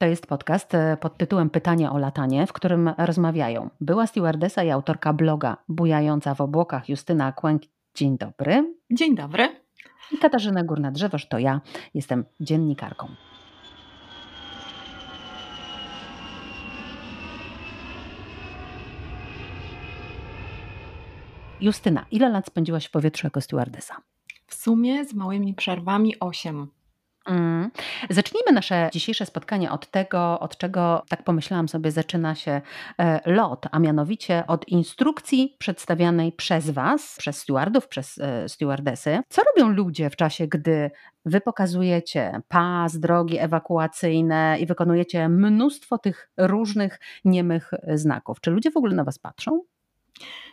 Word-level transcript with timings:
To 0.00 0.06
jest 0.06 0.26
podcast 0.26 0.74
e, 0.74 0.96
pod 0.96 1.16
tytułem 1.16 1.50
Pytanie 1.50 1.90
o 1.90 1.98
latanie, 1.98 2.46
w 2.46 2.52
którym 2.52 2.90
rozmawiają 2.98 3.70
była 3.80 4.06
stewardesa 4.06 4.62
i 4.62 4.70
autorka 4.70 5.12
bloga 5.12 5.56
Bujająca 5.68 6.34
w 6.34 6.40
obłokach 6.40 6.88
Justyna 6.88 7.32
Kłęk. 7.32 7.62
Dzień 7.94 8.18
dobry. 8.18 8.74
Dzień 8.90 9.14
dobry. 9.14 9.48
I 10.12 10.18
Katarzyna 10.18 10.64
Górna-Drzewoż 10.64 11.28
to 11.28 11.38
ja, 11.38 11.60
jestem 11.94 12.24
dziennikarką. 12.40 13.08
Justyna, 21.60 22.06
ile 22.10 22.28
lat 22.28 22.46
spędziłaś 22.46 22.86
w 22.86 22.90
powietrzu 22.90 23.26
jako 23.26 23.40
stewardesa? 23.40 23.96
W 24.46 24.54
sumie 24.54 25.04
z 25.04 25.14
małymi 25.14 25.54
przerwami 25.54 26.20
8. 26.20 26.79
Mm. 27.26 27.70
Zacznijmy 28.10 28.52
nasze 28.52 28.88
dzisiejsze 28.92 29.26
spotkanie 29.26 29.70
od 29.70 29.90
tego, 29.90 30.40
od 30.40 30.56
czego, 30.56 31.02
tak 31.08 31.24
pomyślałam 31.24 31.68
sobie, 31.68 31.90
zaczyna 31.90 32.34
się 32.34 32.60
e, 32.98 33.32
lot, 33.32 33.66
a 33.70 33.78
mianowicie 33.78 34.44
od 34.46 34.68
instrukcji 34.68 35.56
przedstawianej 35.58 36.32
przez 36.32 36.70
Was, 36.70 37.16
przez 37.18 37.38
stewardów, 37.38 37.88
przez 37.88 38.18
e, 38.18 38.48
stewardesy. 38.48 39.20
Co 39.28 39.42
robią 39.42 39.72
ludzie 39.72 40.10
w 40.10 40.16
czasie, 40.16 40.46
gdy 40.46 40.90
Wy 41.24 41.40
pokazujecie 41.40 42.40
pas, 42.48 42.98
drogi 42.98 43.38
ewakuacyjne 43.38 44.56
i 44.60 44.66
wykonujecie 44.66 45.28
mnóstwo 45.28 45.98
tych 45.98 46.30
różnych 46.36 47.00
niemych 47.24 47.70
znaków? 47.94 48.40
Czy 48.40 48.50
ludzie 48.50 48.70
w 48.70 48.76
ogóle 48.76 48.94
na 48.94 49.04
Was 49.04 49.18
patrzą? 49.18 49.60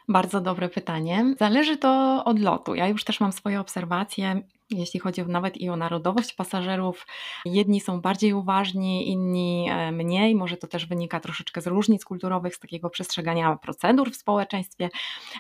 Bardzo 0.08 0.42
dobre 0.42 0.70
pytanie. 0.70 1.36
Zależy 1.40 1.78
to 1.78 2.24
od 2.26 2.40
lotu. 2.40 2.76
Ja 2.76 2.88
już 2.88 3.04
też 3.04 3.20
mam 3.20 3.32
swoje 3.32 3.60
obserwacje 3.60 4.42
jeśli 4.70 5.00
chodzi 5.00 5.22
nawet 5.28 5.58
i 5.58 5.70
o 5.70 5.76
narodowość 5.76 6.34
pasażerów. 6.34 7.08
Jedni 7.46 7.82
są 7.82 8.02
bardziej 8.02 8.34
uważni, 8.34 9.10
inni 9.10 9.70
e, 9.70 9.92
mniej. 9.92 10.36
Może 10.36 10.58
to 10.58 10.68
też 10.68 10.86
wynika 10.86 11.20
troszeczkę 11.20 11.62
z 11.62 11.68
różnic 11.68 12.06
kulturowych, 12.06 12.56
z 12.56 12.60
takiego 12.60 12.90
przestrzegania 12.90 13.56
procedur 13.56 14.12
w 14.12 14.16
społeczeństwie. 14.16 14.90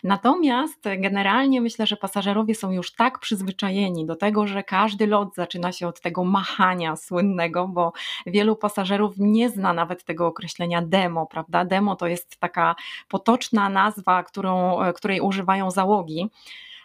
Natomiast 0.03 0.83
generalnie 0.97 1.61
myślę, 1.61 1.87
że 1.87 1.97
pasażerowie 1.97 2.55
są 2.55 2.71
już 2.71 2.93
tak 2.93 3.19
przyzwyczajeni 3.19 4.05
do 4.05 4.15
tego, 4.15 4.47
że 4.47 4.63
każdy 4.63 5.07
lot 5.07 5.35
zaczyna 5.35 5.71
się 5.71 5.87
od 5.87 6.01
tego 6.01 6.23
machania 6.23 6.95
słynnego, 6.95 7.67
bo 7.67 7.93
wielu 8.25 8.55
pasażerów 8.55 9.13
nie 9.17 9.49
zna 9.49 9.73
nawet 9.73 10.03
tego 10.03 10.27
określenia 10.27 10.81
demo, 10.81 11.25
prawda? 11.25 11.65
Demo 11.65 11.95
to 11.95 12.07
jest 12.07 12.39
taka 12.39 12.75
potoczna 13.07 13.69
nazwa, 13.69 14.23
którą, 14.23 14.81
e, 14.81 14.93
której 14.93 15.21
używają 15.21 15.71
załogi. 15.71 16.29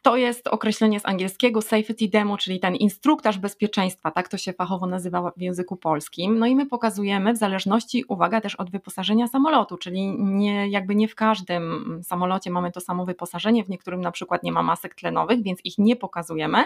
To 0.02 0.16
jest 0.16 0.48
określenie 0.48 1.00
z 1.00 1.06
angielskiego 1.06 1.62
safety 1.62 2.08
demo, 2.08 2.36
czyli 2.36 2.60
ten 2.60 2.76
instruktaż 2.76 3.38
bezpieczeństwa, 3.38 4.10
tak 4.10 4.28
to 4.28 4.38
się 4.38 4.52
fachowo 4.52 4.86
nazywa 4.86 5.32
w 5.36 5.40
języku 5.40 5.76
polskim. 5.76 6.38
No 6.38 6.46
i 6.46 6.56
my 6.56 6.66
pokazujemy 6.66 7.32
w 7.32 7.36
zależności, 7.36 8.04
uwaga, 8.08 8.40
też 8.40 8.54
od 8.54 8.70
wyposażenia 8.70 9.28
samolotu, 9.28 9.76
czyli 9.76 10.22
nie, 10.22 10.68
jakby 10.68 10.94
nie 10.94 11.08
w 11.08 11.14
każdym 11.14 12.00
samolocie 12.04 12.50
mamy 12.50 12.72
to 12.72 12.80
samo 12.80 13.06
wyposażenie, 13.06 13.64
w 13.64 13.68
niektórym 13.68 14.00
na 14.00 14.12
przykład 14.12 14.42
nie 14.42 14.52
ma 14.52 14.62
masek 14.62 14.94
tlenowych, 14.94 15.42
więc 15.42 15.60
ich 15.64 15.78
nie 15.78 15.96
pokazujemy 15.96 16.64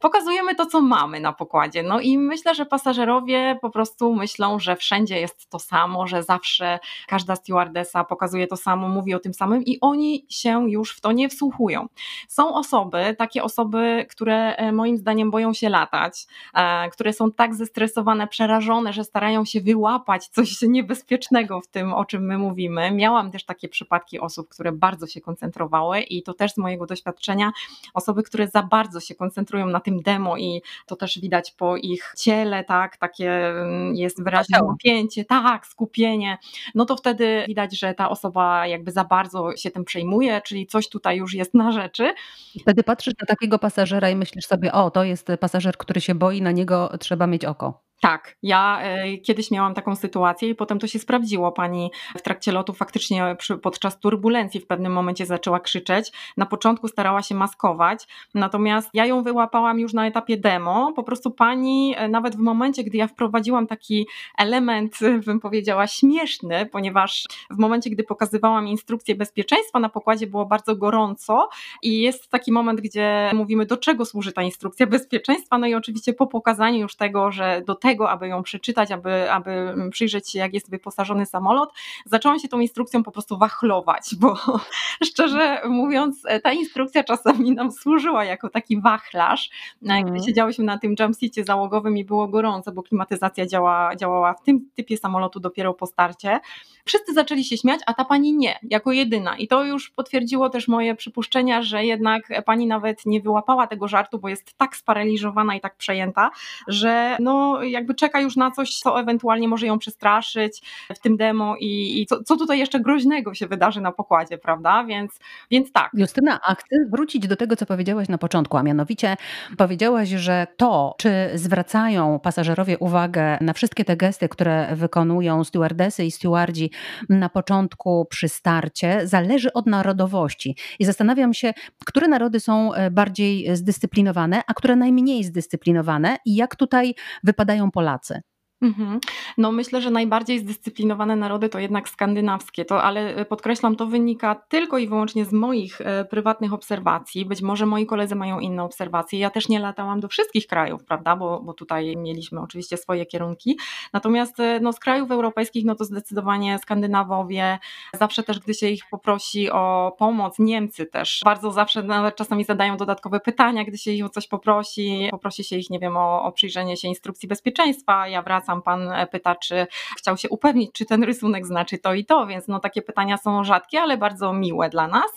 pokazujemy 0.00 0.54
to, 0.54 0.66
co 0.66 0.80
mamy 0.80 1.20
na 1.20 1.32
pokładzie. 1.32 1.82
No 1.82 2.00
i 2.00 2.18
myślę, 2.18 2.54
że 2.54 2.66
pasażerowie 2.66 3.58
po 3.62 3.70
prostu 3.70 4.14
myślą, 4.14 4.58
że 4.58 4.76
wszędzie 4.76 5.20
jest 5.20 5.50
to 5.50 5.58
samo, 5.58 6.06
że 6.06 6.22
zawsze 6.22 6.78
każda 7.06 7.36
stewardesa 7.36 8.04
pokazuje 8.04 8.46
to 8.46 8.56
samo, 8.56 8.88
mówi 8.88 9.14
o 9.14 9.18
tym 9.18 9.34
samym 9.34 9.64
i 9.64 9.78
oni 9.80 10.26
się 10.28 10.70
już 10.70 10.96
w 10.96 11.00
to 11.00 11.12
nie 11.12 11.28
wsłuchują. 11.28 11.88
Są 12.28 12.54
osoby, 12.54 13.14
takie 13.18 13.42
osoby, 13.42 14.06
które 14.10 14.56
e, 14.56 14.72
moim 14.72 14.96
zdaniem 14.96 15.30
boją 15.30 15.54
się 15.54 15.68
latać, 15.68 16.26
e, 16.54 16.90
które 16.90 17.12
są 17.12 17.32
tak 17.32 17.54
zestresowane, 17.54 18.26
przerażone, 18.26 18.92
że 18.92 19.04
starają 19.04 19.44
się 19.44 19.60
wyłapać 19.60 20.28
coś 20.28 20.62
niebezpiecznego 20.62 21.60
w 21.60 21.66
tym, 21.66 21.92
o 21.92 22.04
czym 22.04 22.26
my 22.26 22.38
mówimy. 22.38 22.90
Miałam 22.90 23.30
też 23.30 23.44
takie 23.44 23.68
przypadki 23.68 24.20
osób, 24.20 24.48
które 24.48 24.72
bardzo 24.72 25.06
się 25.06 25.20
koncentrowały 25.20 26.00
i 26.00 26.22
to 26.22 26.34
też 26.34 26.52
z 26.52 26.58
mojego 26.58 26.86
doświadczenia, 26.86 27.52
osoby, 27.94 28.22
które 28.22 28.48
za 28.48 28.62
bardzo 28.62 29.00
się 29.00 29.14
koncentrują 29.14 29.66
na 29.66 29.80
tym, 29.80 29.89
tym 29.90 30.02
demo 30.02 30.36
i 30.36 30.62
to 30.86 30.96
też 30.96 31.18
widać 31.18 31.50
po 31.50 31.76
ich 31.76 32.12
ciele, 32.16 32.64
tak, 32.64 32.96
takie 32.96 33.48
mm, 33.48 33.94
jest 33.94 34.24
wyraźne 34.24 34.58
napięcie, 34.68 35.24
tak, 35.24 35.66
skupienie, 35.66 36.38
no 36.74 36.84
to 36.84 36.96
wtedy 36.96 37.44
widać, 37.48 37.78
że 37.78 37.94
ta 37.94 38.10
osoba 38.10 38.66
jakby 38.66 38.92
za 38.92 39.04
bardzo 39.04 39.56
się 39.56 39.70
tym 39.70 39.84
przejmuje, 39.84 40.40
czyli 40.40 40.66
coś 40.66 40.88
tutaj 40.88 41.16
już 41.16 41.34
jest 41.34 41.54
na 41.54 41.72
rzeczy. 41.72 42.14
Wtedy 42.60 42.82
patrzysz 42.82 43.14
na 43.20 43.26
takiego 43.26 43.58
pasażera 43.58 44.10
i 44.10 44.16
myślisz 44.16 44.46
sobie, 44.46 44.72
o, 44.72 44.90
to 44.90 45.04
jest 45.04 45.28
pasażer, 45.40 45.76
który 45.76 46.00
się 46.00 46.14
boi, 46.14 46.42
na 46.42 46.50
niego 46.50 46.92
trzeba 47.00 47.26
mieć 47.26 47.44
oko. 47.44 47.89
Tak, 48.00 48.36
ja 48.42 48.80
e, 48.82 49.18
kiedyś 49.18 49.50
miałam 49.50 49.74
taką 49.74 49.96
sytuację 49.96 50.48
i 50.48 50.54
potem 50.54 50.78
to 50.78 50.86
się 50.86 50.98
sprawdziło. 50.98 51.52
Pani 51.52 51.90
w 52.16 52.22
trakcie 52.22 52.52
lotu 52.52 52.72
faktycznie 52.72 53.36
przy, 53.38 53.58
podczas 53.58 54.00
turbulencji 54.00 54.60
w 54.60 54.66
pewnym 54.66 54.92
momencie 54.92 55.26
zaczęła 55.26 55.60
krzyczeć. 55.60 56.12
Na 56.36 56.46
początku 56.46 56.88
starała 56.88 57.22
się 57.22 57.34
maskować, 57.34 58.06
natomiast 58.34 58.90
ja 58.94 59.06
ją 59.06 59.22
wyłapałam 59.22 59.80
już 59.80 59.92
na 59.92 60.06
etapie 60.06 60.36
demo. 60.36 60.92
Po 60.96 61.02
prostu 61.02 61.30
pani, 61.30 61.94
e, 61.96 62.08
nawet 62.08 62.36
w 62.36 62.38
momencie, 62.38 62.84
gdy 62.84 62.98
ja 62.98 63.06
wprowadziłam 63.06 63.66
taki 63.66 64.06
element, 64.38 64.98
bym 65.26 65.40
powiedziała, 65.40 65.86
śmieszny, 65.86 66.66
ponieważ 66.66 67.26
w 67.50 67.58
momencie, 67.58 67.90
gdy 67.90 68.04
pokazywałam 68.04 68.68
instrukcję 68.68 69.14
bezpieczeństwa 69.14 69.80
na 69.80 69.88
pokładzie 69.88 70.26
było 70.26 70.46
bardzo 70.46 70.76
gorąco 70.76 71.48
i 71.82 72.00
jest 72.00 72.28
taki 72.28 72.52
moment, 72.52 72.80
gdzie 72.80 73.30
mówimy, 73.34 73.66
do 73.66 73.76
czego 73.76 74.04
służy 74.04 74.32
ta 74.32 74.42
instrukcja 74.42 74.86
bezpieczeństwa. 74.86 75.58
No 75.58 75.66
i 75.66 75.74
oczywiście 75.74 76.12
po 76.12 76.26
pokazaniu 76.26 76.78
już 76.78 76.96
tego, 76.96 77.32
że 77.32 77.62
do 77.66 77.74
tego 77.74 77.89
tego, 77.90 78.10
aby 78.10 78.28
ją 78.28 78.42
przeczytać, 78.42 78.92
aby, 78.92 79.32
aby 79.32 79.74
przyjrzeć 79.90 80.30
się, 80.30 80.38
jak 80.38 80.54
jest 80.54 80.70
wyposażony 80.70 81.26
samolot, 81.26 81.72
zaczęłam 82.06 82.38
się 82.38 82.48
tą 82.48 82.60
instrukcją 82.60 83.02
po 83.02 83.12
prostu 83.12 83.38
wachlować, 83.38 84.14
bo 84.18 84.36
szczerze 85.08 85.60
mówiąc, 85.68 86.22
ta 86.42 86.52
instrukcja 86.52 87.04
czasami 87.04 87.52
nam 87.52 87.72
służyła 87.72 88.24
jako 88.24 88.48
taki 88.48 88.80
wachlarz. 88.80 89.50
Mm. 89.82 90.04
Gdy 90.04 90.26
siedziałyśmy 90.26 90.64
na 90.64 90.78
tym 90.78 90.94
jumpseatie 91.00 91.44
załogowym 91.44 91.96
i 91.96 92.04
było 92.04 92.28
gorąco, 92.28 92.72
bo 92.72 92.82
klimatyzacja 92.82 93.46
działa, 93.46 93.96
działała 93.96 94.34
w 94.34 94.42
tym 94.42 94.70
typie 94.74 94.96
samolotu 94.96 95.40
dopiero 95.40 95.74
po 95.74 95.86
starcie, 95.86 96.40
wszyscy 96.84 97.14
zaczęli 97.14 97.44
się 97.44 97.56
śmiać, 97.56 97.80
a 97.86 97.94
ta 97.94 98.04
pani 98.04 98.36
nie, 98.36 98.58
jako 98.62 98.92
jedyna. 98.92 99.36
I 99.36 99.48
to 99.48 99.64
już 99.64 99.90
potwierdziło 99.90 100.50
też 100.50 100.68
moje 100.68 100.94
przypuszczenia, 100.94 101.62
że 101.62 101.84
jednak 101.84 102.22
pani 102.44 102.66
nawet 102.66 103.06
nie 103.06 103.20
wyłapała 103.20 103.66
tego 103.66 103.88
żartu, 103.88 104.18
bo 104.18 104.28
jest 104.28 104.54
tak 104.56 104.76
sparaliżowana 104.76 105.54
i 105.54 105.60
tak 105.60 105.76
przejęta, 105.76 106.30
że 106.68 107.16
no, 107.20 107.62
jak 107.62 107.80
jakby 107.90 107.94
czeka 107.94 108.20
już 108.20 108.36
na 108.36 108.50
coś, 108.50 108.78
co 108.78 109.00
ewentualnie 109.00 109.48
może 109.48 109.66
ją 109.66 109.78
przestraszyć 109.78 110.62
w 110.94 110.98
tym 110.98 111.16
demo 111.16 111.56
i, 111.60 112.00
i 112.00 112.06
co, 112.06 112.22
co 112.22 112.36
tutaj 112.36 112.58
jeszcze 112.58 112.80
groźnego 112.80 113.34
się 113.34 113.46
wydarzy 113.46 113.80
na 113.80 113.92
pokładzie, 113.92 114.38
prawda? 114.38 114.84
Więc, 114.84 115.18
więc 115.50 115.72
tak. 115.72 115.90
Justyna, 115.94 116.40
a 116.44 116.54
chcę 116.54 116.76
wrócić 116.92 117.28
do 117.28 117.36
tego, 117.36 117.56
co 117.56 117.66
powiedziałaś 117.66 118.08
na 118.08 118.18
początku, 118.18 118.56
a 118.56 118.62
mianowicie 118.62 119.16
powiedziałaś, 119.56 120.08
że 120.08 120.46
to, 120.56 120.94
czy 120.98 121.30
zwracają 121.34 122.18
pasażerowie 122.18 122.78
uwagę 122.78 123.38
na 123.40 123.52
wszystkie 123.52 123.84
te 123.84 123.96
gesty, 123.96 124.28
które 124.28 124.76
wykonują 124.76 125.44
stewardesy 125.44 126.04
i 126.04 126.10
stewardzi 126.10 126.69
na 127.08 127.28
początku 127.28 128.06
przy 128.10 128.28
starcie, 128.28 129.06
zależy 129.06 129.52
od 129.52 129.66
narodowości. 129.66 130.56
I 130.78 130.84
zastanawiam 130.84 131.34
się, 131.34 131.52
które 131.86 132.08
narody 132.08 132.40
są 132.40 132.74
e, 132.74 132.90
bardziej 132.90 133.56
zdyscyplinowane, 133.56 134.42
a 134.46 134.54
które 134.54 134.76
najmniej 134.76 135.24
zdyscyplinowane 135.24 136.16
i 136.26 136.34
jak 136.34 136.56
tutaj 136.56 136.94
wypadają 137.24 137.70
Polacy. 137.70 138.20
Mhm. 138.62 139.00
No 139.38 139.52
myślę, 139.52 139.82
że 139.82 139.90
najbardziej 139.90 140.38
zdyscyplinowane 140.38 141.16
narody 141.16 141.48
to 141.48 141.58
jednak 141.58 141.88
skandynawskie, 141.88 142.64
to, 142.64 142.82
ale 142.82 143.14
e, 143.14 143.24
podkreślam, 143.24 143.76
to 143.76 143.86
wynika 143.86 144.34
tylko 144.34 144.78
i 144.78 144.88
wyłącznie 144.88 145.24
z 145.24 145.32
moich 145.32 145.80
e, 145.80 146.04
prywatnych 146.04 146.52
obserwacji. 146.52 147.24
Być 147.26 147.42
może 147.42 147.66
moi 147.66 147.86
koledzy 147.86 148.14
mają 148.14 148.40
inne 148.40 148.62
obserwacje. 148.62 149.18
Ja 149.18 149.30
też 149.30 149.48
nie 149.48 149.60
latałam 149.60 150.00
do 150.00 150.08
wszystkich 150.08 150.46
krajów, 150.46 150.84
prawda, 150.84 151.16
bo, 151.16 151.40
bo 151.40 151.54
tutaj 151.54 151.96
mieliśmy 151.96 152.40
oczywiście 152.40 152.76
swoje 152.76 153.06
kierunki. 153.06 153.58
Natomiast 153.92 154.40
e, 154.40 154.60
no, 154.60 154.72
z 154.72 154.78
krajów 154.78 155.10
europejskich, 155.10 155.64
no 155.64 155.74
to 155.74 155.84
zdecydowanie 155.84 156.58
Skandynawowie, 156.58 157.58
zawsze 157.98 158.22
też, 158.22 158.38
gdy 158.38 158.54
się 158.54 158.68
ich 158.68 158.82
poprosi 158.90 159.50
o 159.50 159.96
pomoc, 159.98 160.38
Niemcy 160.38 160.86
też 160.86 161.20
bardzo 161.24 161.52
zawsze 161.52 161.82
nawet 161.82 162.16
czasami 162.16 162.44
zadają 162.44 162.76
dodatkowe 162.76 163.20
pytania, 163.20 163.64
gdy 163.64 163.78
się 163.78 163.90
ich 163.90 164.04
o 164.04 164.08
coś 164.08 164.28
poprosi, 164.28 165.08
poprosi 165.10 165.44
się 165.44 165.56
ich, 165.56 165.70
nie 165.70 165.78
wiem, 165.78 165.96
o, 165.96 166.22
o 166.22 166.32
przyjrzenie 166.32 166.76
się 166.76 166.88
instrukcji 166.88 167.28
bezpieczeństwa. 167.28 168.08
Ja 168.08 168.22
wracam 168.22 168.49
sam 168.50 168.62
pan 168.62 168.92
e, 168.92 169.06
pyta, 169.06 169.34
czy 169.34 169.66
chciał 169.98 170.16
się 170.16 170.28
upewnić, 170.28 170.70
czy 170.72 170.86
ten 170.86 171.04
rysunek 171.04 171.46
znaczy 171.46 171.78
to 171.78 171.94
i 171.94 172.04
to, 172.04 172.26
więc 172.26 172.48
no 172.48 172.60
takie 172.60 172.82
pytania 172.82 173.16
są 173.16 173.44
rzadkie, 173.44 173.80
ale 173.80 173.96
bardzo 173.96 174.32
miłe 174.32 174.68
dla 174.68 174.88
nas. 174.88 175.10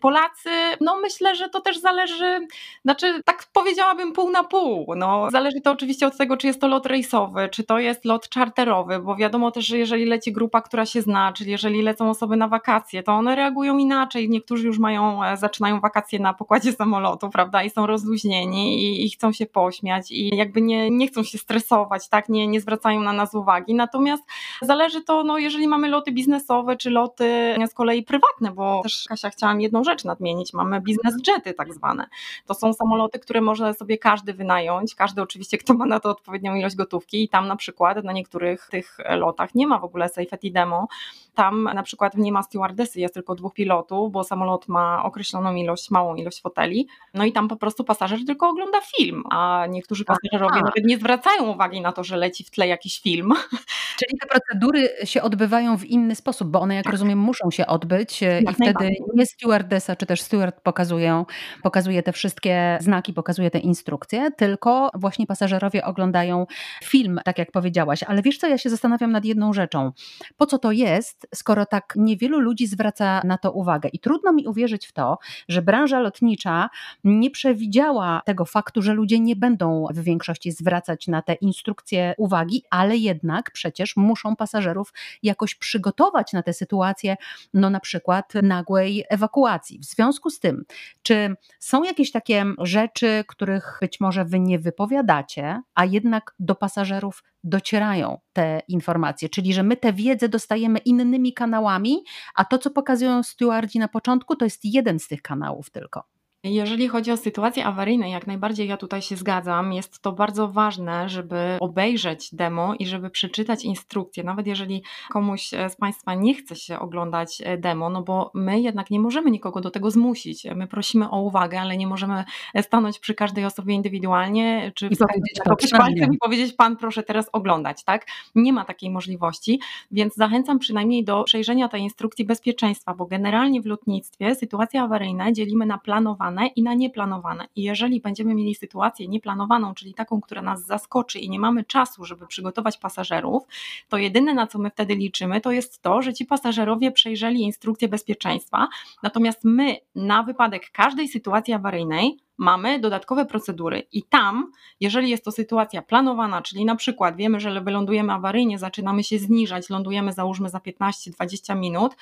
Polacy, 0.00 0.50
no 0.80 0.96
myślę, 1.00 1.36
że 1.36 1.48
to 1.48 1.60
też 1.60 1.80
zależy, 1.80 2.46
znaczy 2.84 3.22
tak 3.24 3.46
powiedziałabym 3.52 4.12
pół 4.12 4.30
na 4.30 4.44
pół, 4.44 4.94
no. 4.96 5.30
Zależy 5.30 5.60
to 5.60 5.70
oczywiście 5.70 6.06
od 6.06 6.16
tego, 6.16 6.36
czy 6.36 6.46
jest 6.46 6.60
to 6.60 6.68
lot 6.68 6.86
rejsowy, 6.86 7.48
czy 7.48 7.64
to 7.64 7.78
jest 7.78 8.04
lot 8.04 8.28
czarterowy, 8.28 8.98
bo 8.98 9.16
wiadomo 9.16 9.50
też, 9.50 9.66
że 9.66 9.78
jeżeli 9.78 10.04
leci 10.04 10.32
grupa, 10.32 10.60
która 10.60 10.86
się 10.86 11.02
zna, 11.02 11.32
czyli 11.32 11.50
jeżeli 11.50 11.82
lecą 11.82 12.10
osoby 12.10 12.36
na 12.36 12.48
wakacje, 12.48 13.02
to 13.02 13.12
one 13.12 13.36
reagują 13.36 13.78
inaczej, 13.78 14.28
niektórzy 14.28 14.66
już 14.66 14.78
mają, 14.78 15.24
e, 15.24 15.36
zaczynają 15.36 15.80
wakacje 15.80 16.18
na 16.18 16.34
pokładzie 16.34 16.72
samolotu, 16.72 17.30
prawda, 17.30 17.62
i 17.62 17.70
są 17.70 17.86
rozluźnieni 17.86 18.82
i, 18.82 19.06
i 19.06 19.10
chcą 19.10 19.32
się 19.32 19.46
pośmiać 19.46 20.10
i 20.10 20.36
jakby 20.36 20.60
nie, 20.62 20.90
nie 20.90 21.08
chcą 21.08 21.22
się 21.22 21.38
stresować, 21.38 22.08
tak, 22.08 22.28
nie, 22.28 22.46
nie 22.46 22.60
zwracają 22.60 22.79
zwracają 22.80 23.00
na 23.00 23.12
nas 23.12 23.34
uwagi. 23.34 23.74
Natomiast 23.74 24.22
zależy 24.62 25.02
to, 25.04 25.24
no, 25.24 25.38
jeżeli 25.38 25.68
mamy 25.68 25.88
loty 25.88 26.12
biznesowe, 26.12 26.76
czy 26.76 26.90
loty 26.90 27.54
z 27.70 27.74
kolei 27.74 28.02
prywatne, 28.02 28.50
bo 28.52 28.80
też 28.82 29.04
Kasia 29.08 29.30
chciałam 29.30 29.60
jedną 29.60 29.84
rzecz 29.84 30.04
nadmienić, 30.04 30.52
mamy 30.52 30.80
biznes 30.80 31.14
jety 31.26 31.54
tak 31.54 31.74
zwane. 31.74 32.06
To 32.46 32.54
są 32.54 32.72
samoloty, 32.72 33.18
które 33.18 33.40
może 33.40 33.74
sobie 33.74 33.98
każdy 33.98 34.34
wynająć, 34.34 34.94
każdy 34.94 35.22
oczywiście, 35.22 35.58
kto 35.58 35.74
ma 35.74 35.86
na 35.86 36.00
to 36.00 36.10
odpowiednią 36.10 36.54
ilość 36.54 36.76
gotówki 36.76 37.24
i 37.24 37.28
tam 37.28 37.48
na 37.48 37.56
przykład 37.56 38.04
na 38.04 38.12
niektórych 38.12 38.68
tych 38.70 38.98
lotach 39.08 39.54
nie 39.54 39.66
ma 39.66 39.78
w 39.78 39.84
ogóle 39.84 40.08
safety 40.08 40.50
demo, 40.50 40.88
tam 41.34 41.64
na 41.64 41.82
przykład 41.82 42.16
nie 42.16 42.32
ma 42.32 42.42
stewardesy, 42.42 43.00
jest 43.00 43.14
tylko 43.14 43.34
dwóch 43.34 43.54
pilotów, 43.54 44.12
bo 44.12 44.24
samolot 44.24 44.68
ma 44.68 45.04
określoną 45.04 45.54
ilość, 45.54 45.90
małą 45.90 46.14
ilość 46.14 46.42
foteli, 46.42 46.88
no 47.14 47.24
i 47.24 47.32
tam 47.32 47.48
po 47.48 47.56
prostu 47.56 47.84
pasażer 47.84 48.18
tylko 48.26 48.48
ogląda 48.48 48.78
film, 48.96 49.24
a 49.30 49.66
niektórzy 49.68 50.04
pasażerowie 50.04 50.54
Aha. 50.54 50.64
nawet 50.64 50.84
nie 50.84 50.98
zwracają 50.98 51.50
uwagi 51.52 51.80
na 51.80 51.92
to, 51.92 52.04
że 52.04 52.16
leci 52.16 52.44
w 52.44 52.50
tle 52.50 52.68
jakiś 52.70 53.00
film. 53.00 53.32
Czyli 53.98 54.18
te 54.20 54.26
procedury 54.26 54.88
się 55.04 55.22
odbywają 55.22 55.78
w 55.78 55.84
inny 55.84 56.14
sposób, 56.14 56.48
bo 56.48 56.60
one, 56.60 56.74
jak 56.74 56.84
tak. 56.84 56.92
rozumiem, 56.92 57.18
muszą 57.18 57.50
się 57.50 57.66
odbyć 57.66 58.22
e, 58.22 58.26
jak 58.26 58.50
i 58.50 58.54
wtedy 58.54 58.90
nie 59.14 59.26
stewardesa 59.26 59.96
czy 59.96 60.06
też 60.06 60.20
steward 60.20 60.60
pokazują, 60.60 61.26
pokazuje 61.62 62.02
te 62.02 62.12
wszystkie 62.12 62.78
znaki, 62.80 63.12
pokazuje 63.12 63.50
te 63.50 63.58
instrukcje, 63.58 64.30
tylko 64.30 64.90
właśnie 64.94 65.26
pasażerowie 65.26 65.84
oglądają 65.84 66.46
film, 66.84 67.20
tak 67.24 67.38
jak 67.38 67.50
powiedziałaś. 67.50 68.02
Ale 68.02 68.22
wiesz 68.22 68.38
co, 68.38 68.48
ja 68.48 68.58
się 68.58 68.70
zastanawiam 68.70 69.12
nad 69.12 69.24
jedną 69.24 69.52
rzeczą. 69.52 69.92
Po 70.36 70.46
co 70.46 70.58
to 70.58 70.72
jest, 70.72 71.26
skoro 71.34 71.66
tak 71.66 71.92
niewielu 71.96 72.40
ludzi 72.40 72.66
zwraca 72.66 73.20
na 73.24 73.38
to 73.38 73.52
uwagę? 73.52 73.88
I 73.92 73.98
trudno 73.98 74.32
mi 74.32 74.46
uwierzyć 74.46 74.86
w 74.86 74.92
to, 74.92 75.18
że 75.48 75.62
branża 75.62 76.00
lotnicza 76.00 76.68
nie 77.04 77.30
przewidziała 77.30 78.22
tego 78.24 78.44
faktu, 78.44 78.82
że 78.82 78.94
ludzie 78.94 79.20
nie 79.20 79.36
będą 79.36 79.86
w 79.90 80.02
większości 80.02 80.52
zwracać 80.52 81.08
na 81.08 81.22
te 81.22 81.34
instrukcje 81.34 82.14
uwagi, 82.18 82.59
ale 82.70 82.96
jednak 82.96 83.50
przecież 83.50 83.96
muszą 83.96 84.36
pasażerów 84.36 84.92
jakoś 85.22 85.54
przygotować 85.54 86.32
na 86.32 86.42
tę 86.42 86.52
sytuację, 86.52 87.16
no 87.54 87.70
na 87.70 87.80
przykład 87.80 88.34
nagłej 88.42 89.04
ewakuacji. 89.10 89.78
W 89.78 89.84
związku 89.84 90.30
z 90.30 90.40
tym, 90.40 90.64
czy 91.02 91.34
są 91.58 91.82
jakieś 91.82 92.10
takie 92.12 92.44
rzeczy, 92.58 93.24
których 93.28 93.78
być 93.80 94.00
może 94.00 94.24
wy 94.24 94.40
nie 94.40 94.58
wypowiadacie, 94.58 95.62
a 95.74 95.84
jednak 95.84 96.34
do 96.38 96.54
pasażerów 96.54 97.22
docierają 97.44 98.18
te 98.32 98.62
informacje, 98.68 99.28
czyli 99.28 99.54
że 99.54 99.62
my 99.62 99.76
tę 99.76 99.92
wiedzę 99.92 100.28
dostajemy 100.28 100.78
innymi 100.78 101.32
kanałami, 101.34 102.04
a 102.34 102.44
to, 102.44 102.58
co 102.58 102.70
pokazują 102.70 103.22
stewardzi 103.22 103.78
na 103.78 103.88
początku, 103.88 104.36
to 104.36 104.44
jest 104.44 104.64
jeden 104.64 104.98
z 104.98 105.08
tych 105.08 105.22
kanałów 105.22 105.70
tylko. 105.70 106.19
Jeżeli 106.44 106.88
chodzi 106.88 107.12
o 107.12 107.16
sytuacje 107.16 107.64
awaryjne, 107.64 108.10
jak 108.10 108.26
najbardziej 108.26 108.68
ja 108.68 108.76
tutaj 108.76 109.02
się 109.02 109.16
zgadzam. 109.16 109.72
Jest 109.72 110.02
to 110.02 110.12
bardzo 110.12 110.48
ważne, 110.48 111.08
żeby 111.08 111.56
obejrzeć 111.60 112.34
demo 112.34 112.74
i 112.74 112.86
żeby 112.86 113.10
przeczytać 113.10 113.64
instrukcje, 113.64 114.24
nawet 114.24 114.46
jeżeli 114.46 114.82
komuś 115.10 115.54
e, 115.54 115.70
z 115.70 115.76
Państwa 115.76 116.14
nie 116.14 116.34
chce 116.34 116.56
się 116.56 116.78
oglądać 116.78 117.42
e, 117.44 117.58
demo, 117.58 117.90
no 117.90 118.02
bo 118.02 118.30
my 118.34 118.60
jednak 118.60 118.90
nie 118.90 119.00
możemy 119.00 119.30
nikogo 119.30 119.60
do 119.60 119.70
tego 119.70 119.90
zmusić. 119.90 120.46
My 120.56 120.66
prosimy 120.66 121.10
o 121.10 121.20
uwagę, 121.20 121.60
ale 121.60 121.76
nie 121.76 121.86
możemy 121.86 122.24
e, 122.54 122.62
stanąć 122.62 122.98
przy 122.98 123.14
każdej 123.14 123.44
osobie 123.44 123.74
indywidualnie, 123.74 124.72
czy 124.74 124.88
powiedzieć, 124.88 125.70
palcem 125.70 126.14
i 126.14 126.18
powiedzieć, 126.18 126.52
Pan 126.52 126.76
proszę 126.76 127.02
teraz 127.02 127.26
oglądać, 127.32 127.84
tak? 127.84 128.06
Nie 128.34 128.52
ma 128.52 128.64
takiej 128.64 128.90
możliwości, 128.90 129.60
więc 129.90 130.14
zachęcam 130.14 130.58
przynajmniej 130.58 131.04
do 131.04 131.24
przejrzenia 131.24 131.68
tej 131.68 131.82
instrukcji 131.82 132.24
bezpieczeństwa, 132.24 132.94
bo 132.94 133.06
generalnie 133.06 133.62
w 133.62 133.66
lotnictwie 133.66 134.34
sytuacje 134.34 134.82
awaryjne 134.82 135.32
dzielimy 135.32 135.66
na 135.66 135.78
planowane 135.78 136.29
planowane 136.30 136.46
i 136.56 136.62
na 136.62 136.74
nieplanowane. 136.74 137.48
I 137.56 137.62
jeżeli 137.62 138.00
będziemy 138.00 138.34
mieli 138.34 138.54
sytuację 138.54 139.08
nieplanowaną, 139.08 139.74
czyli 139.74 139.94
taką, 139.94 140.20
która 140.20 140.42
nas 140.42 140.66
zaskoczy 140.66 141.18
i 141.18 141.30
nie 141.30 141.38
mamy 141.38 141.64
czasu, 141.64 142.04
żeby 142.04 142.26
przygotować 142.26 142.78
pasażerów, 142.78 143.42
to 143.88 143.96
jedyne 143.96 144.34
na 144.34 144.46
co 144.46 144.58
my 144.58 144.70
wtedy 144.70 144.94
liczymy, 144.94 145.40
to 145.40 145.52
jest 145.52 145.82
to, 145.82 146.02
że 146.02 146.14
ci 146.14 146.26
pasażerowie 146.26 146.92
przejrzeli 146.92 147.40
instrukcję 147.40 147.88
bezpieczeństwa. 147.88 148.68
Natomiast 149.02 149.44
my 149.44 149.76
na 149.94 150.22
wypadek 150.22 150.70
każdej 150.70 151.08
sytuacji 151.08 151.54
awaryjnej 151.54 152.18
mamy 152.38 152.78
dodatkowe 152.78 153.26
procedury 153.26 153.82
i 153.92 154.02
tam, 154.02 154.52
jeżeli 154.80 155.10
jest 155.10 155.24
to 155.24 155.32
sytuacja 155.32 155.82
planowana, 155.82 156.42
czyli 156.42 156.64
na 156.64 156.76
przykład 156.76 157.16
wiemy, 157.16 157.40
że 157.40 157.60
wylądujemy 157.60 158.12
awaryjnie, 158.12 158.58
zaczynamy 158.58 159.04
się 159.04 159.18
zniżać, 159.18 159.70
lądujemy 159.70 160.12
załóżmy 160.12 160.48
za 160.48 160.58
15-20 160.58 161.56
minut, 161.56 161.96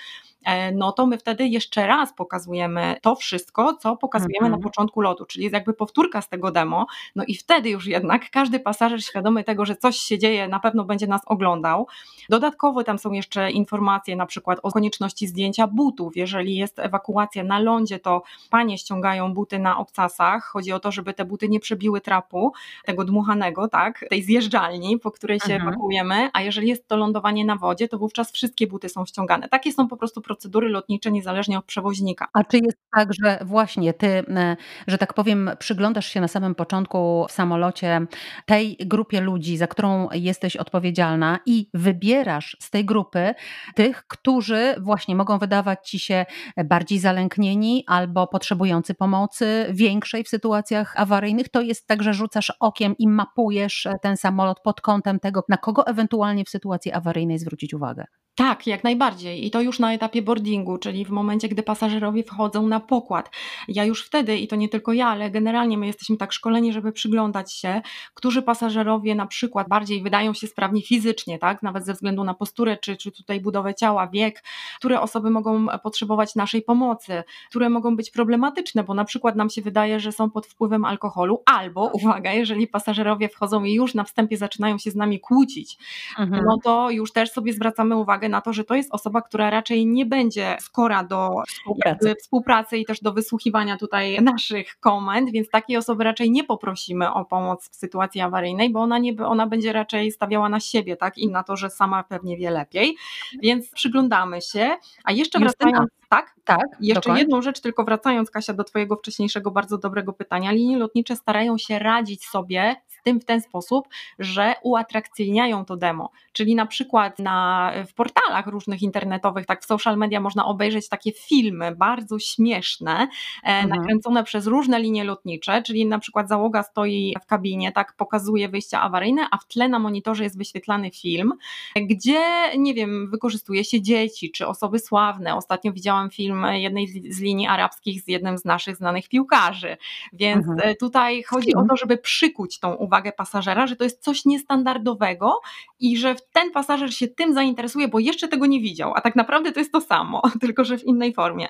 no 0.74 0.92
to 0.92 1.06
my 1.06 1.18
wtedy 1.18 1.46
jeszcze 1.46 1.86
raz 1.86 2.12
pokazujemy 2.12 2.96
to 3.02 3.14
wszystko, 3.14 3.74
co 3.74 3.96
pokazujemy 3.96 4.46
mhm. 4.46 4.52
na 4.52 4.58
początku 4.58 5.00
lotu, 5.00 5.24
czyli 5.24 5.44
jest 5.44 5.54
jakby 5.54 5.74
powtórka 5.74 6.20
z 6.20 6.28
tego 6.28 6.50
demo, 6.50 6.86
no 7.16 7.24
i 7.26 7.34
wtedy 7.34 7.70
już 7.70 7.86
jednak 7.86 8.30
każdy 8.30 8.60
pasażer 8.60 9.04
świadomy 9.04 9.44
tego, 9.44 9.64
że 9.64 9.76
coś 9.76 9.96
się 9.96 10.18
dzieje, 10.18 10.48
na 10.48 10.60
pewno 10.60 10.84
będzie 10.84 11.06
nas 11.06 11.22
oglądał. 11.26 11.86
Dodatkowo 12.28 12.84
tam 12.84 12.98
są 12.98 13.12
jeszcze 13.12 13.50
informacje 13.50 14.16
na 14.16 14.26
przykład 14.26 14.58
o 14.62 14.72
konieczności 14.72 15.26
zdjęcia 15.26 15.66
butów, 15.66 16.16
jeżeli 16.16 16.56
jest 16.56 16.78
ewakuacja 16.78 17.44
na 17.44 17.58
lądzie, 17.58 17.98
to 17.98 18.22
panie 18.50 18.78
ściągają 18.78 19.34
buty 19.34 19.58
na 19.58 19.78
obcasach, 19.78 20.48
Chodzi 20.58 20.72
o 20.72 20.80
to, 20.80 20.92
żeby 20.92 21.14
te 21.14 21.24
buty 21.24 21.48
nie 21.48 21.60
przebiły 21.60 22.00
trapu, 22.00 22.52
tego 22.84 23.04
dmuchanego, 23.04 23.68
tak, 23.68 24.04
tej 24.10 24.22
zjeżdżalni, 24.22 24.98
po 24.98 25.10
której 25.10 25.40
się 25.40 25.54
mhm. 25.54 25.68
ewakuujemy, 25.68 26.30
a 26.32 26.42
jeżeli 26.42 26.68
jest 26.68 26.88
to 26.88 26.96
lądowanie 26.96 27.44
na 27.44 27.56
wodzie, 27.56 27.88
to 27.88 27.98
wówczas 27.98 28.32
wszystkie 28.32 28.66
buty 28.66 28.88
są 28.88 29.06
ściągane. 29.06 29.48
Takie 29.48 29.72
są 29.72 29.88
po 29.88 29.96
prostu 29.96 30.20
procedury 30.28 30.68
lotnicze, 30.68 31.10
niezależnie 31.10 31.58
od 31.58 31.64
przewoźnika. 31.64 32.28
A 32.32 32.44
czy 32.44 32.56
jest 32.56 32.78
tak, 32.96 33.08
że 33.22 33.38
właśnie 33.44 33.94
ty, 33.94 34.06
e, 34.06 34.56
że 34.86 34.98
tak 34.98 35.14
powiem, 35.14 35.50
przyglądasz 35.58 36.06
się 36.06 36.20
na 36.20 36.28
samym 36.28 36.54
początku 36.54 37.26
w 37.28 37.32
samolocie 37.32 38.06
tej 38.46 38.76
grupie 38.80 39.20
ludzi, 39.20 39.56
za 39.56 39.66
którą 39.66 40.08
jesteś 40.12 40.56
odpowiedzialna 40.56 41.38
i 41.46 41.70
wybierasz 41.74 42.56
z 42.60 42.70
tej 42.70 42.84
grupy 42.84 43.34
tych, 43.74 44.04
którzy 44.08 44.74
właśnie 44.80 45.16
mogą 45.16 45.38
wydawać 45.38 45.88
ci 45.90 45.98
się 45.98 46.26
bardziej 46.64 46.98
zalęknieni 46.98 47.84
albo 47.86 48.26
potrzebujący 48.26 48.94
pomocy 48.94 49.66
większej 49.70 50.24
w 50.24 50.28
sytuacjach 50.28 50.94
awaryjnych 50.96 51.48
to 51.48 51.60
jest 51.60 51.86
tak, 51.86 52.02
że 52.02 52.14
rzucasz 52.14 52.52
okiem 52.60 52.94
i 52.98 53.08
mapujesz 53.08 53.88
ten 54.02 54.16
samolot 54.16 54.60
pod 54.60 54.80
kątem 54.80 55.20
tego, 55.20 55.44
na 55.48 55.56
kogo 55.56 55.86
ewentualnie 55.86 56.44
w 56.44 56.48
sytuacji 56.48 56.92
awaryjnej 56.92 57.38
zwrócić 57.38 57.74
uwagę. 57.74 58.04
Tak, 58.38 58.66
jak 58.66 58.84
najbardziej. 58.84 59.46
I 59.46 59.50
to 59.50 59.60
już 59.60 59.78
na 59.78 59.94
etapie 59.94 60.22
boardingu, 60.22 60.78
czyli 60.78 61.04
w 61.04 61.10
momencie, 61.10 61.48
gdy 61.48 61.62
pasażerowie 61.62 62.24
wchodzą 62.24 62.66
na 62.66 62.80
pokład. 62.80 63.30
Ja 63.68 63.84
już 63.84 64.04
wtedy, 64.04 64.36
i 64.36 64.48
to 64.48 64.56
nie 64.56 64.68
tylko 64.68 64.92
ja, 64.92 65.06
ale 65.06 65.30
generalnie 65.30 65.78
my 65.78 65.86
jesteśmy 65.86 66.16
tak 66.16 66.32
szkoleni, 66.32 66.72
żeby 66.72 66.92
przyglądać 66.92 67.52
się, 67.52 67.82
którzy 68.14 68.42
pasażerowie 68.42 69.14
na 69.14 69.26
przykład 69.26 69.68
bardziej 69.68 70.02
wydają 70.02 70.34
się 70.34 70.46
sprawni 70.46 70.82
fizycznie, 70.82 71.38
tak, 71.38 71.62
nawet 71.62 71.84
ze 71.84 71.92
względu 71.94 72.24
na 72.24 72.34
posturę, 72.34 72.76
czy, 72.76 72.96
czy 72.96 73.12
tutaj 73.12 73.40
budowę 73.40 73.74
ciała, 73.74 74.06
wiek, 74.06 74.42
które 74.76 75.00
osoby 75.00 75.30
mogą 75.30 75.66
potrzebować 75.82 76.34
naszej 76.34 76.62
pomocy, 76.62 77.22
które 77.50 77.70
mogą 77.70 77.96
być 77.96 78.10
problematyczne, 78.10 78.84
bo 78.84 78.94
na 78.94 79.04
przykład 79.04 79.36
nam 79.36 79.50
się 79.50 79.62
wydaje, 79.62 80.00
że 80.00 80.12
są 80.12 80.30
pod 80.30 80.46
wpływem 80.46 80.84
alkoholu, 80.84 81.42
albo, 81.46 81.90
uwaga, 81.92 82.32
jeżeli 82.32 82.66
pasażerowie 82.66 83.28
wchodzą 83.28 83.64
i 83.64 83.74
już 83.74 83.94
na 83.94 84.04
wstępie 84.04 84.36
zaczynają 84.36 84.78
się 84.78 84.90
z 84.90 84.96
nami 84.96 85.20
kłócić, 85.20 85.78
mhm. 86.18 86.44
no 86.44 86.58
to 86.64 86.90
już 86.90 87.12
też 87.12 87.30
sobie 87.30 87.52
zwracamy 87.52 87.96
uwagę 87.96 88.27
na 88.28 88.40
to, 88.40 88.52
że 88.52 88.64
to 88.64 88.74
jest 88.74 88.94
osoba, 88.94 89.22
która 89.22 89.50
raczej 89.50 89.86
nie 89.86 90.06
będzie 90.06 90.56
skora 90.60 91.04
do 91.04 91.30
współpracy, 91.48 92.14
współpracy 92.20 92.78
i 92.78 92.84
też 92.84 93.00
do 93.00 93.12
wysłuchiwania 93.12 93.76
tutaj 93.76 94.22
naszych 94.22 94.80
komend, 94.80 95.30
więc 95.30 95.48
takiej 95.50 95.76
osoby 95.76 96.04
raczej 96.04 96.30
nie 96.30 96.44
poprosimy 96.44 97.12
o 97.12 97.24
pomoc 97.24 97.70
w 97.70 97.76
sytuacji 97.76 98.20
awaryjnej, 98.20 98.70
bo 98.70 98.80
ona, 98.80 98.98
nie, 98.98 99.26
ona 99.26 99.46
będzie 99.46 99.72
raczej 99.72 100.12
stawiała 100.12 100.48
na 100.48 100.60
siebie, 100.60 100.96
tak, 100.96 101.18
i 101.18 101.28
na 101.28 101.42
to, 101.42 101.56
że 101.56 101.70
sama 101.70 102.04
pewnie 102.04 102.36
wie 102.36 102.50
lepiej, 102.50 102.96
więc 103.42 103.70
przyglądamy 103.70 104.42
się, 104.42 104.76
a 105.04 105.12
jeszcze 105.12 105.38
wracając 105.38 105.90
tak? 106.08 106.34
Tak. 106.44 106.66
Jeszcze 106.80 107.00
dokąd? 107.00 107.18
jedną 107.18 107.42
rzecz, 107.42 107.60
tylko 107.60 107.84
wracając, 107.84 108.30
Kasia, 108.30 108.52
do 108.52 108.64
Twojego 108.64 108.96
wcześniejszego 108.96 109.50
bardzo 109.50 109.78
dobrego 109.78 110.12
pytania. 110.12 110.52
Linie 110.52 110.78
lotnicze 110.78 111.16
starają 111.16 111.58
się 111.58 111.78
radzić 111.78 112.24
sobie 112.24 112.76
tym 113.08 113.20
w 113.20 113.24
ten 113.24 113.40
sposób, 113.40 113.88
że 114.18 114.54
uatrakcyjniają 114.62 115.64
to 115.64 115.76
demo. 115.76 116.10
Czyli 116.32 116.54
na 116.54 116.66
przykład 116.66 117.18
na, 117.18 117.72
w 117.88 117.94
portalach 117.94 118.46
różnych 118.46 118.82
internetowych, 118.82 119.46
tak 119.46 119.62
w 119.62 119.66
social 119.66 119.96
media 119.96 120.20
można 120.20 120.46
obejrzeć 120.46 120.88
takie 120.88 121.12
filmy 121.12 121.76
bardzo 121.76 122.18
śmieszne, 122.18 122.92
e, 122.92 123.46
mhm. 123.46 123.68
nakręcone 123.68 124.24
przez 124.24 124.46
różne 124.46 124.80
linie 124.80 125.04
lotnicze, 125.04 125.62
czyli 125.62 125.86
na 125.86 125.98
przykład 125.98 126.28
załoga 126.28 126.62
stoi 126.62 127.14
w 127.22 127.26
kabinie, 127.26 127.72
tak 127.72 127.94
pokazuje 127.96 128.48
wyjścia 128.48 128.80
awaryjne, 128.80 129.26
a 129.30 129.38
w 129.38 129.46
tle 129.46 129.68
na 129.68 129.78
monitorze 129.78 130.24
jest 130.24 130.38
wyświetlany 130.38 130.90
film, 130.90 131.32
gdzie, 131.76 132.20
nie 132.58 132.74
wiem, 132.74 133.10
wykorzystuje 133.10 133.64
się 133.64 133.82
dzieci 133.82 134.30
czy 134.30 134.46
osoby 134.46 134.78
sławne. 134.78 135.34
Ostatnio 135.34 135.72
widziałam 135.72 136.10
film 136.10 136.46
jednej 136.52 137.12
z, 137.12 137.20
linii 137.20 137.46
arabskich 137.46 138.02
z 138.02 138.08
jednym 138.08 138.38
z 138.38 138.44
naszych 138.44 138.76
znanych 138.76 139.08
piłkarzy. 139.08 139.76
Więc 140.12 140.48
mhm. 140.48 140.68
E, 140.70 140.74
tutaj 140.74 141.22
chodzi 141.22 141.54
o 141.54 141.64
to, 141.68 141.76
żeby 141.76 141.98
przykuć 141.98 142.58
tą 142.58 142.74
uwagę 142.74 142.97
pasażera, 143.12 143.66
że 143.66 143.76
to 143.76 143.84
jest 143.84 144.02
coś 144.02 144.24
niestandardowego 144.24 145.40
i 145.80 145.96
że 145.96 146.14
ten 146.32 146.50
pasażer 146.50 146.94
się 146.94 147.08
tym 147.08 147.34
zainteresuje, 147.34 147.88
bo 147.88 147.98
jeszcze 147.98 148.28
tego 148.28 148.46
nie 148.46 148.60
widział, 148.60 148.92
a 148.94 149.00
tak 149.00 149.16
naprawdę 149.16 149.52
to 149.52 149.60
jest 149.60 149.72
to 149.72 149.80
samo, 149.80 150.22
tylko 150.40 150.64
że 150.64 150.78
w 150.78 150.84
innej 150.84 151.14
formie. 151.14 151.48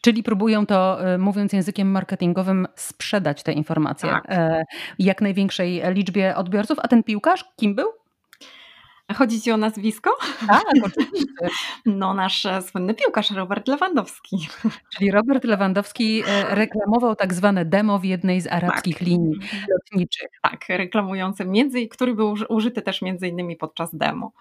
Czyli 0.00 0.22
próbują 0.22 0.66
to, 0.66 1.06
e, 1.14 1.18
mówiąc 1.18 1.52
językiem 1.52 1.90
marketingowym, 1.90 2.66
sprzedać 2.74 3.42
te 3.42 3.52
informacje 3.52 4.10
tak. 4.10 4.24
E, 4.28 4.64
jak 4.98 5.20
największej 5.20 5.82
liczbie 5.84 6.36
odbiorców. 6.36 6.78
A 6.82 6.88
ten 6.88 7.02
piłkarz 7.02 7.44
kim 7.56 7.74
był? 7.74 7.97
Chodzi 9.14 9.40
ci 9.40 9.52
o 9.52 9.56
nazwisko? 9.56 10.10
Tak, 10.46 10.64
oczywiście. 10.84 11.28
No, 11.86 12.14
nasz 12.14 12.46
e, 12.46 12.62
słynny 12.62 12.94
piłkarz 12.94 13.30
Robert 13.30 13.68
Lewandowski. 13.68 14.48
Czyli 14.96 15.10
Robert 15.10 15.44
Lewandowski 15.44 16.22
e, 16.26 16.54
reklamował 16.54 17.16
tak 17.16 17.34
zwane 17.34 17.64
demo 17.64 17.98
w 17.98 18.04
jednej 18.04 18.40
z 18.40 18.46
arabskich 18.46 18.98
Tak. 18.98 19.06
linii 19.08 19.38
lotniczych. 19.70 20.28
Tak, 20.42 20.64
reklamujący 20.68 21.44
między 21.44 21.88
który 21.88 22.14
był 22.14 22.30
uży 22.30 22.46
użyty 22.46 22.82
też 22.82 23.02
między 23.02 23.28
innymi 23.28 23.56
podczas 23.56 23.94
demo. 23.94 24.32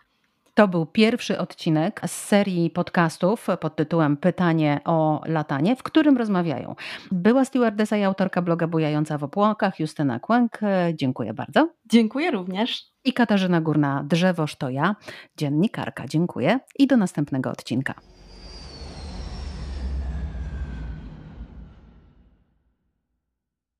To 0.57 0.67
był 0.67 0.85
pierwszy 0.85 1.39
odcinek 1.39 2.01
z 2.07 2.11
serii 2.11 2.69
podcastów 2.69 3.47
pod 3.61 3.75
tytułem 3.75 4.17
Pytanie 4.17 4.79
o 4.85 5.21
latanie, 5.25 5.75
w 5.75 5.83
którym 5.83 6.17
rozmawiają 6.17 6.75
była 7.11 7.45
stewardesa 7.45 7.97
i 7.97 8.03
autorka 8.03 8.41
bloga 8.41 8.67
Bujająca 8.67 9.17
w 9.17 9.23
obłokach 9.23 9.79
Justyna 9.79 10.19
Kłęk. 10.19 10.59
Dziękuję 10.93 11.33
bardzo. 11.33 11.69
Dziękuję 11.85 12.31
również. 12.31 12.85
I 13.05 13.13
Katarzyna 13.13 13.61
Górna, 13.61 14.03
Drzewoż 14.07 14.55
to 14.55 14.69
ja, 14.69 14.95
dziennikarka. 15.37 16.07
Dziękuję 16.07 16.59
i 16.79 16.87
do 16.87 16.97
następnego 16.97 17.51
odcinka. 17.51 17.93